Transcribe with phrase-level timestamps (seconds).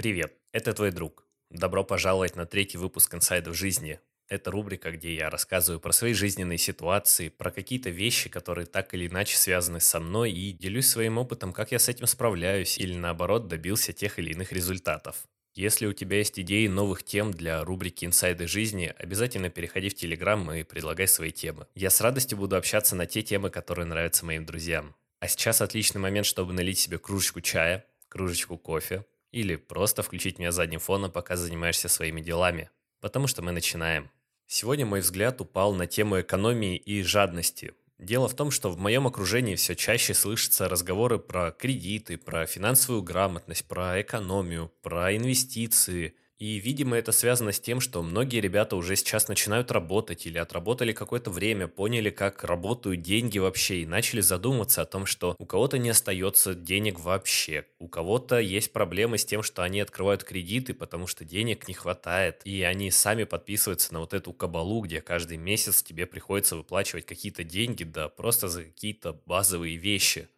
[0.00, 1.26] Привет, это твой друг.
[1.50, 3.98] Добро пожаловать на третий выпуск «Инсайдов жизни».
[4.28, 9.08] Это рубрика, где я рассказываю про свои жизненные ситуации, про какие-то вещи, которые так или
[9.08, 13.48] иначе связаны со мной, и делюсь своим опытом, как я с этим справляюсь, или наоборот
[13.48, 15.24] добился тех или иных результатов.
[15.56, 20.52] Если у тебя есть идеи новых тем для рубрики «Инсайды жизни», обязательно переходи в Телеграм
[20.52, 21.66] и предлагай свои темы.
[21.74, 24.94] Я с радостью буду общаться на те темы, которые нравятся моим друзьям.
[25.18, 29.04] А сейчас отличный момент, чтобы налить себе кружечку чая, кружечку кофе,
[29.38, 32.70] или просто включить меня задним фоном, пока занимаешься своими делами.
[33.00, 34.10] Потому что мы начинаем.
[34.46, 37.74] Сегодня мой взгляд упал на тему экономии и жадности.
[37.98, 43.02] Дело в том, что в моем окружении все чаще слышатся разговоры про кредиты, про финансовую
[43.02, 48.94] грамотность, про экономию, про инвестиции– и, видимо, это связано с тем, что многие ребята уже
[48.94, 54.82] сейчас начинают работать или отработали какое-то время, поняли, как работают деньги вообще, и начали задумываться
[54.82, 59.42] о том, что у кого-то не остается денег вообще, у кого-то есть проблемы с тем,
[59.42, 64.14] что они открывают кредиты, потому что денег не хватает, и они сами подписываются на вот
[64.14, 69.76] эту кабалу, где каждый месяц тебе приходится выплачивать какие-то деньги, да просто за какие-то базовые
[69.76, 70.28] вещи.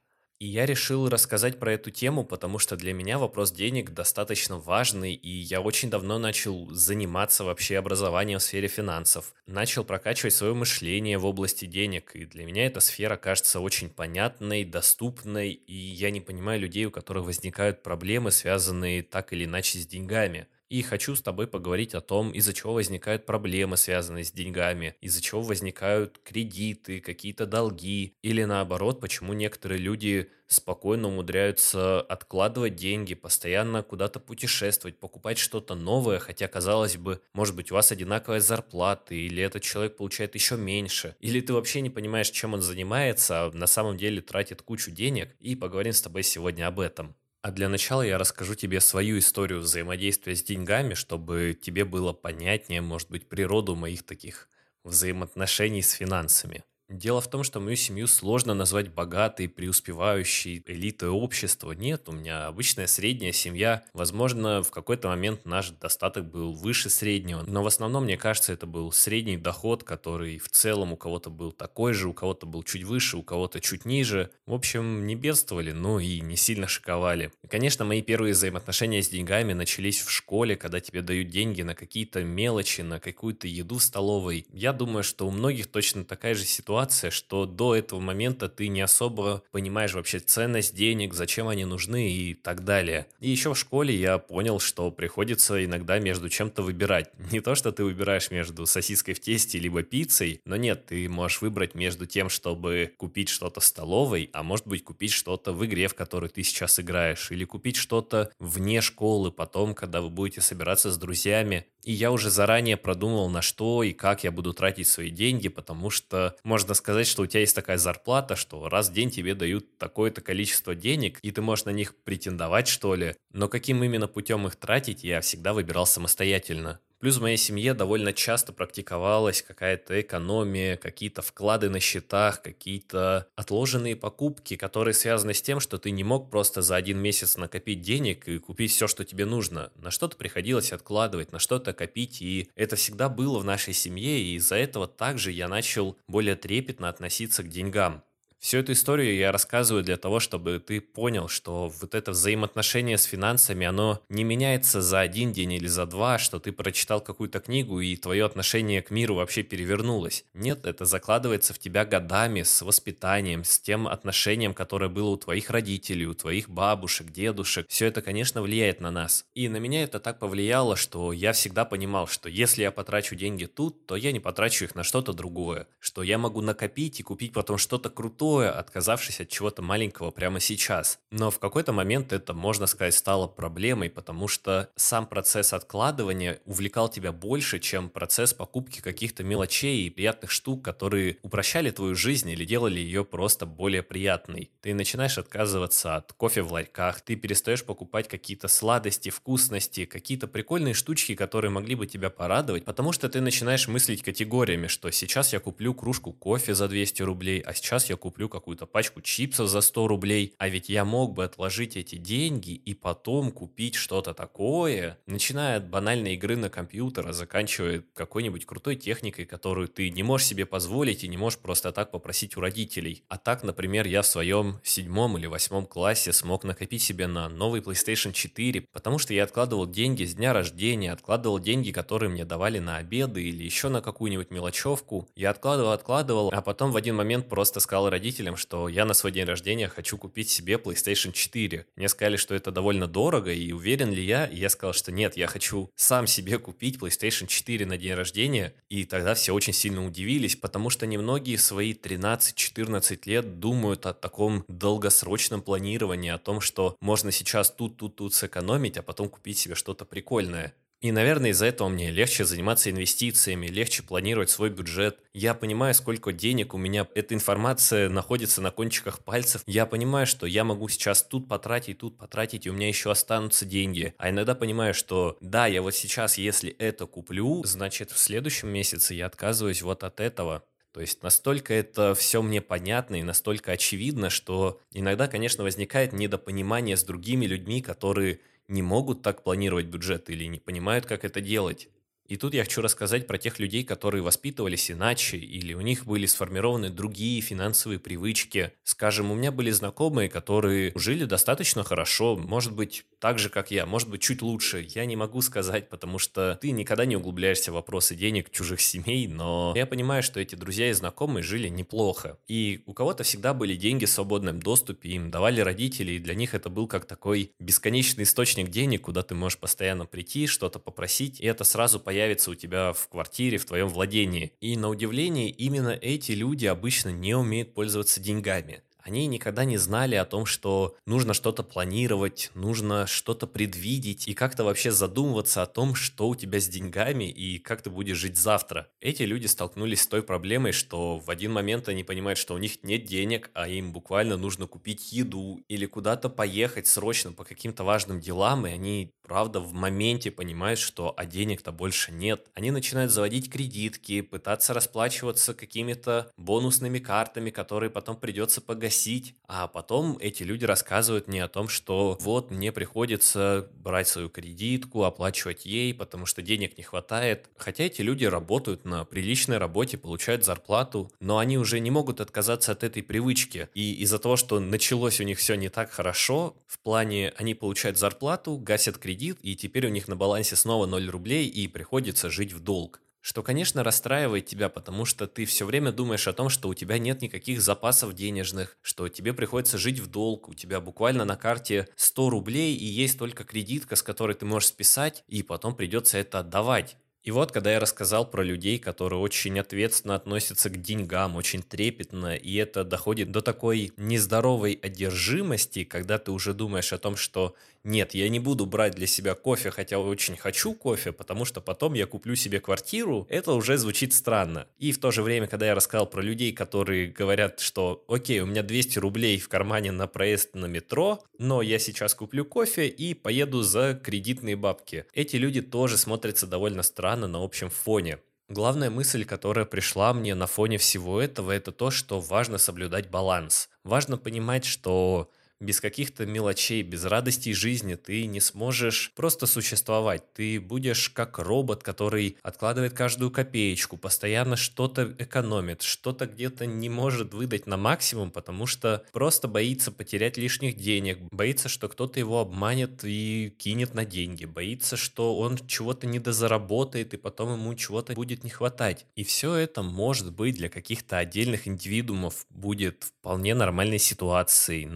[0.41, 5.13] И я решил рассказать про эту тему, потому что для меня вопрос денег достаточно важный,
[5.13, 9.35] и я очень давно начал заниматься вообще образованием в сфере финансов.
[9.47, 14.65] Начал прокачивать свое мышление в области денег, и для меня эта сфера кажется очень понятной,
[14.65, 19.87] доступной, и я не понимаю людей, у которых возникают проблемы, связанные так или иначе с
[19.87, 20.47] деньгами.
[20.71, 25.21] И хочу с тобой поговорить о том, из-за чего возникают проблемы, связанные с деньгами, из-за
[25.21, 33.83] чего возникают кредиты, какие-то долги, или наоборот, почему некоторые люди спокойно умудряются откладывать деньги, постоянно
[33.83, 39.43] куда-то путешествовать, покупать что-то новое, хотя, казалось бы, может быть, у вас одинаковая зарплата, или
[39.43, 43.67] этот человек получает еще меньше, или ты вообще не понимаешь, чем он занимается, а на
[43.67, 47.17] самом деле тратит кучу денег, и поговорим с тобой сегодня об этом.
[47.43, 52.81] А для начала я расскажу тебе свою историю взаимодействия с деньгами, чтобы тебе было понятнее,
[52.83, 54.49] может быть, природу моих таких
[54.85, 56.65] взаимоотношений с финансами.
[56.91, 61.71] Дело в том, что мою семью сложно назвать богатой, преуспевающей элитой общества.
[61.71, 63.85] Нет, у меня обычная средняя семья.
[63.95, 68.67] Возможно, в какой-то момент наш достаток был выше среднего, но в основном, мне кажется, это
[68.67, 72.83] был средний доход, который в целом у кого-то был такой же, у кого-то был чуть
[72.83, 74.33] выше, у кого-то чуть ниже.
[74.47, 77.31] В общем, не бедствовали, но и не сильно шиковали.
[77.45, 81.77] И, конечно, мои первые взаимоотношения с деньгами начались в школе, когда тебе дают деньги на
[81.77, 84.45] какие-то мелочи, на какую-то еду в столовой.
[84.53, 88.69] Я думаю, что у многих точно такая же ситуация ситуация, что до этого момента ты
[88.69, 93.07] не особо понимаешь вообще ценность денег, зачем они нужны и так далее.
[93.21, 97.11] И еще в школе я понял, что приходится иногда между чем-то выбирать.
[97.33, 101.43] Не то, что ты выбираешь между сосиской в тесте либо пиццей, но нет, ты можешь
[101.43, 105.95] выбрать между тем, чтобы купить что-то столовой, а может быть купить что-то в игре, в
[105.95, 110.97] которой ты сейчас играешь, или купить что-то вне школы потом, когда вы будете собираться с
[110.97, 111.67] друзьями.
[111.83, 115.91] И я уже заранее продумал, на что и как я буду тратить свои деньги, потому
[115.91, 119.79] что можно сказать, что у тебя есть такая зарплата, что раз в день тебе дают
[119.79, 123.17] такое-то количество денег, и ты можешь на них претендовать, что ли.
[123.33, 126.81] Но каким именно путем их тратить, я всегда выбирал самостоятельно.
[127.01, 133.97] Плюс в моей семье довольно часто практиковалась какая-то экономия, какие-то вклады на счетах, какие-то отложенные
[133.97, 138.29] покупки, которые связаны с тем, что ты не мог просто за один месяц накопить денег
[138.29, 139.73] и купить все, что тебе нужно.
[139.77, 144.35] На что-то приходилось откладывать, на что-то копить, и это всегда было в нашей семье, и
[144.35, 148.05] из-за этого также я начал более трепетно относиться к деньгам.
[148.41, 153.05] Всю эту историю я рассказываю для того, чтобы ты понял, что вот это взаимоотношение с
[153.05, 157.81] финансами, оно не меняется за один день или за два, что ты прочитал какую-то книгу
[157.81, 160.25] и твое отношение к миру вообще перевернулось.
[160.33, 165.51] Нет, это закладывается в тебя годами, с воспитанием, с тем отношением, которое было у твоих
[165.51, 167.67] родителей, у твоих бабушек, дедушек.
[167.69, 169.27] Все это, конечно, влияет на нас.
[169.35, 173.45] И на меня это так повлияло, что я всегда понимал, что если я потрачу деньги
[173.45, 175.67] тут, то я не потрачу их на что-то другое.
[175.79, 180.39] Что я могу накопить и купить потом что-то крутое, другое, отказавшись от чего-то маленького прямо
[180.39, 181.01] сейчас.
[181.11, 186.89] Но в какой-то момент это, можно сказать, стало проблемой, потому что сам процесс откладывания увлекал
[186.89, 192.45] тебя больше, чем процесс покупки каких-то мелочей и приятных штук, которые упрощали твою жизнь или
[192.45, 194.53] делали ее просто более приятной.
[194.61, 200.75] Ты начинаешь отказываться от кофе в ларьках, ты перестаешь покупать какие-то сладости, вкусности, какие-то прикольные
[200.75, 205.41] штучки, которые могли бы тебя порадовать, потому что ты начинаешь мыслить категориями, что сейчас я
[205.41, 209.63] куплю кружку кофе за 200 рублей, а сейчас я куплю куплю какую-то пачку чипсов за
[209.63, 214.99] 100 рублей, а ведь я мог бы отложить эти деньги и потом купить что-то такое,
[215.07, 220.45] начиная от банальной игры на компьютер, заканчивая какой-нибудь крутой техникой, которую ты не можешь себе
[220.45, 223.05] позволить и не можешь просто так попросить у родителей.
[223.09, 227.63] А так, например, я в своем седьмом или восьмом классе смог накопить себе на новый
[227.63, 232.59] PlayStation 4, потому что я откладывал деньги с дня рождения, откладывал деньги, которые мне давали
[232.59, 235.09] на обеды или еще на какую-нибудь мелочевку.
[235.17, 239.13] Я откладывал, откладывал, а потом в один момент просто сказал родителям, что я на свой
[239.13, 241.67] день рождения хочу купить себе PlayStation 4.
[241.77, 244.27] Мне сказали, что это довольно дорого, и уверен ли я?
[244.27, 248.55] И я сказал, что нет, я хочу сам себе купить PlayStation 4 на день рождения.
[248.69, 254.45] И тогда все очень сильно удивились, потому что немногие свои 13-14 лет думают о таком
[254.49, 259.55] долгосрочном планировании, о том, что можно сейчас тут, тут, тут сэкономить, а потом купить себе
[259.55, 260.55] что-то прикольное.
[260.81, 264.99] И, наверное, из-за этого мне легче заниматься инвестициями, легче планировать свой бюджет.
[265.13, 269.43] Я понимаю, сколько денег у меня эта информация находится на кончиках пальцев.
[269.47, 273.45] Я понимаю, что я могу сейчас тут потратить, тут потратить, и у меня еще останутся
[273.45, 273.95] деньги.
[273.99, 278.95] А иногда понимаю, что да, я вот сейчас, если это куплю, значит в следующем месяце
[278.95, 280.45] я отказываюсь вот от этого.
[280.73, 286.77] То есть настолько это все мне понятно и настолько очевидно, что иногда, конечно, возникает недопонимание
[286.77, 288.21] с другими людьми, которые
[288.51, 291.69] не могут так планировать бюджет или не понимают, как это делать.
[292.11, 296.07] И тут я хочу рассказать про тех людей, которые воспитывались иначе, или у них были
[296.07, 298.53] сформированы другие финансовые привычки.
[298.65, 303.67] Скажем, у меня были знакомые, которые жили достаточно хорошо, может быть, так же, как я,
[303.67, 304.67] может быть, чуть лучше.
[304.75, 309.09] Я не могу сказать, потому что ты никогда не углубляешься в вопросы денег чужих семей,
[309.09, 312.19] но я понимаю, что эти друзья и знакомые жили неплохо.
[312.29, 316.35] И у кого-то всегда были деньги в свободном доступе, им давали родители, и для них
[316.35, 321.27] это был как такой бесконечный источник денег, куда ты можешь постоянно прийти, что-то попросить, и
[321.27, 324.33] это сразу появится у тебя в квартире, в твоем владении.
[324.41, 329.95] И на удивление, именно эти люди обычно не умеют пользоваться деньгами они никогда не знали
[329.95, 335.75] о том, что нужно что-то планировать, нужно что-то предвидеть и как-то вообще задумываться о том,
[335.75, 338.69] что у тебя с деньгами и как ты будешь жить завтра.
[338.81, 342.63] Эти люди столкнулись с той проблемой, что в один момент они понимают, что у них
[342.63, 348.01] нет денег, а им буквально нужно купить еду или куда-то поехать срочно по каким-то важным
[348.01, 352.29] делам, и они, правда, в моменте понимают, что а денег-то больше нет.
[352.35, 359.17] Они начинают заводить кредитки, пытаться расплачиваться какими-то бонусными картами, которые потом придется погасить гасить.
[359.27, 364.85] А потом эти люди рассказывают мне о том, что вот мне приходится брать свою кредитку,
[364.85, 367.29] оплачивать ей, потому что денег не хватает.
[367.37, 372.53] Хотя эти люди работают на приличной работе, получают зарплату, но они уже не могут отказаться
[372.53, 373.49] от этой привычки.
[373.55, 377.79] И из-за того, что началось у них все не так хорошо, в плане они получают
[377.79, 382.33] зарплату, гасят кредит, и теперь у них на балансе снова 0 рублей, и приходится жить
[382.33, 382.81] в долг.
[383.03, 386.79] Что, конечно, расстраивает тебя, потому что ты все время думаешь о том, что у тебя
[386.79, 391.67] нет никаких запасов денежных, что тебе приходится жить в долг, у тебя буквально на карте
[391.77, 396.19] 100 рублей и есть только кредитка, с которой ты можешь списать, и потом придется это
[396.19, 396.77] отдавать.
[397.03, 402.15] И вот, когда я рассказал про людей, которые очень ответственно относятся к деньгам, очень трепетно,
[402.15, 407.95] и это доходит до такой нездоровой одержимости, когда ты уже думаешь о том, что нет,
[407.95, 411.87] я не буду брать для себя кофе, хотя очень хочу кофе, потому что потом я
[411.87, 414.47] куплю себе квартиру, это уже звучит странно.
[414.59, 418.27] И в то же время, когда я рассказал про людей, которые говорят, что окей, у
[418.27, 422.95] меня 200 рублей в кармане на проезд на метро, но я сейчас куплю кофе и
[422.95, 424.87] поеду за кредитные бабки.
[424.95, 427.99] Эти люди тоже смотрятся довольно странно на общем фоне.
[428.29, 433.49] Главная мысль, которая пришла мне на фоне всего этого, это то, что важно соблюдать баланс.
[433.65, 435.11] Важно понимать, что
[435.41, 440.13] без каких-то мелочей, без радостей жизни ты не сможешь просто существовать.
[440.13, 447.15] Ты будешь как робот, который откладывает каждую копеечку, постоянно что-то экономит, что-то где-то не может
[447.15, 452.85] выдать на максимум, потому что просто боится потерять лишних денег, боится, что кто-то его обманет
[452.85, 458.31] и кинет на деньги, боится, что он чего-то недозаработает и потом ему чего-то будет не
[458.31, 458.87] хватать.
[458.95, 464.67] И все это может быть для каких-то отдельных индивидуумов будет вполне нормальной ситуацией,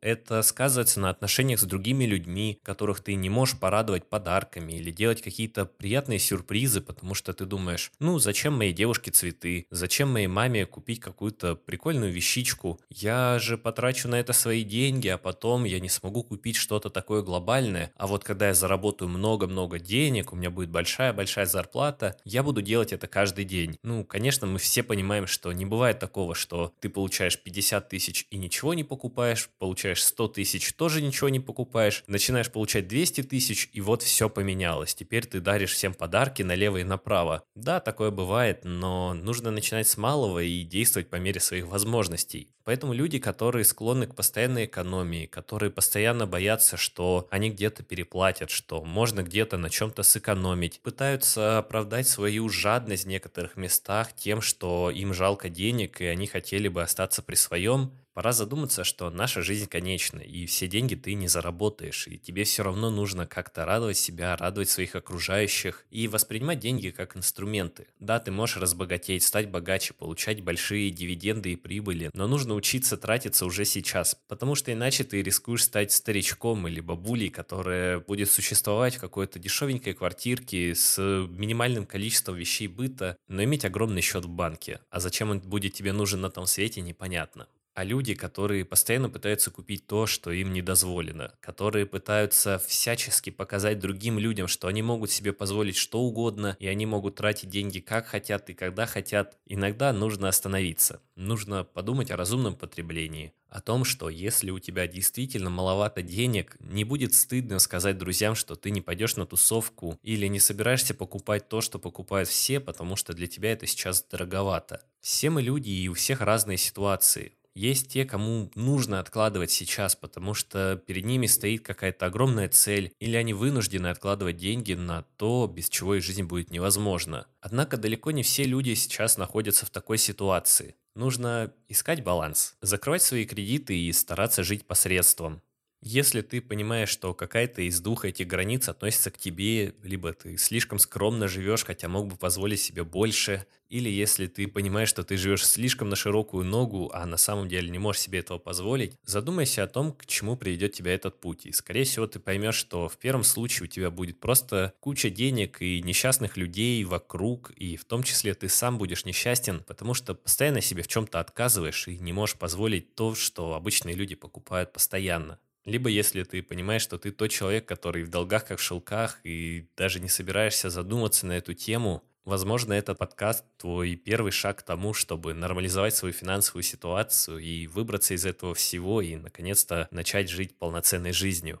[0.00, 5.22] это сказывается на отношениях с другими людьми, которых ты не можешь порадовать подарками или делать
[5.22, 10.66] какие-то приятные сюрпризы, потому что ты думаешь, ну, зачем моей девушке цветы, зачем моей маме
[10.66, 15.88] купить какую-то прикольную вещичку, я же потрачу на это свои деньги, а потом я не
[15.88, 20.70] смогу купить что-то такое глобальное, а вот когда я заработаю много-много денег, у меня будет
[20.70, 23.78] большая-большая зарплата, я буду делать это каждый день.
[23.82, 28.36] Ну, конечно, мы все понимаем, что не бывает такого, что ты получаешь 50 тысяч и
[28.36, 32.04] ничего не покупаешь, получаешь получаешь 100 тысяч, тоже ничего не покупаешь.
[32.06, 34.94] Начинаешь получать 200 тысяч, и вот все поменялось.
[34.94, 37.42] Теперь ты даришь всем подарки налево и направо.
[37.54, 42.50] Да, такое бывает, но нужно начинать с малого и действовать по мере своих возможностей.
[42.64, 48.84] Поэтому люди, которые склонны к постоянной экономии, которые постоянно боятся, что они где-то переплатят, что
[48.84, 55.14] можно где-то на чем-то сэкономить, пытаются оправдать свою жадность в некоторых местах тем, что им
[55.14, 60.18] жалко денег и они хотели бы остаться при своем, Пора задуматься, что наша жизнь конечна,
[60.18, 64.68] и все деньги ты не заработаешь, и тебе все равно нужно как-то радовать себя, радовать
[64.68, 67.86] своих окружающих и воспринимать деньги как инструменты.
[68.00, 73.46] Да, ты можешь разбогатеть, стать богаче, получать большие дивиденды и прибыли, но нужно учиться тратиться
[73.46, 79.00] уже сейчас, потому что иначе ты рискуешь стать старичком или бабулей, которая будет существовать в
[79.00, 84.80] какой-то дешевенькой квартирке с минимальным количеством вещей быта, но иметь огромный счет в банке.
[84.90, 87.46] А зачем он будет тебе нужен на том свете, непонятно
[87.78, 93.78] а люди, которые постоянно пытаются купить то, что им не дозволено, которые пытаются всячески показать
[93.78, 98.06] другим людям, что они могут себе позволить что угодно, и они могут тратить деньги как
[98.06, 99.36] хотят и когда хотят.
[99.46, 101.00] Иногда нужно остановиться.
[101.14, 106.82] Нужно подумать о разумном потреблении, о том, что если у тебя действительно маловато денег, не
[106.82, 111.60] будет стыдно сказать друзьям, что ты не пойдешь на тусовку или не собираешься покупать то,
[111.60, 114.82] что покупают все, потому что для тебя это сейчас дороговато.
[115.00, 117.37] Все мы люди, и у всех разные ситуации.
[117.58, 123.16] Есть те, кому нужно откладывать сейчас, потому что перед ними стоит какая-то огромная цель, или
[123.16, 127.26] они вынуждены откладывать деньги на то, без чего их жизнь будет невозможна.
[127.40, 130.76] Однако далеко не все люди сейчас находятся в такой ситуации.
[130.94, 135.42] Нужно искать баланс, закрывать свои кредиты и стараться жить посредством.
[135.80, 140.80] Если ты понимаешь, что какая-то из двух этих границ относится к тебе, либо ты слишком
[140.80, 145.46] скромно живешь, хотя мог бы позволить себе больше, или если ты понимаешь, что ты живешь
[145.46, 149.68] слишком на широкую ногу, а на самом деле не можешь себе этого позволить, задумайся о
[149.68, 151.46] том, к чему приведет тебя этот путь.
[151.46, 155.62] И, скорее всего, ты поймешь, что в первом случае у тебя будет просто куча денег
[155.62, 160.60] и несчастных людей вокруг, и в том числе ты сам будешь несчастен, потому что постоянно
[160.60, 165.38] себе в чем-то отказываешь и не можешь позволить то, что обычные люди покупают постоянно.
[165.64, 169.68] Либо если ты понимаешь, что ты тот человек, который в долгах как в шелках, и
[169.76, 174.94] даже не собираешься задуматься на эту тему, возможно, этот подкаст твой первый шаг к тому,
[174.94, 181.12] чтобы нормализовать свою финансовую ситуацию и выбраться из этого всего и, наконец-то, начать жить полноценной
[181.12, 181.60] жизнью.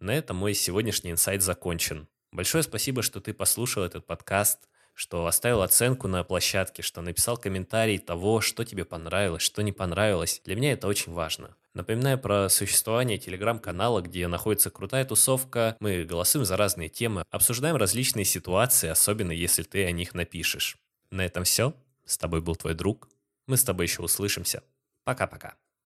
[0.00, 2.08] На этом мой сегодняшний инсайт закончен.
[2.32, 7.98] Большое спасибо, что ты послушал этот подкаст что оставил оценку на площадке, что написал комментарий
[7.98, 10.40] того, что тебе понравилось, что не понравилось.
[10.44, 11.56] Для меня это очень важно.
[11.74, 15.76] Напоминаю про существование телеграм-канала, где находится крутая тусовка.
[15.80, 20.76] Мы голосуем за разные темы, обсуждаем различные ситуации, особенно если ты о них напишешь.
[21.10, 21.74] На этом все.
[22.04, 23.08] С тобой был твой друг.
[23.46, 24.62] Мы с тобой еще услышимся.
[25.04, 25.54] Пока-пока.